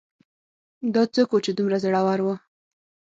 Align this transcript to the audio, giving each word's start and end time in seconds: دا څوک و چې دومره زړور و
دا 0.93 1.03
څوک 1.13 1.29
و 1.31 1.37
چې 1.45 1.51
دومره 1.57 1.77
زړور 1.83 2.19
و 2.23 2.27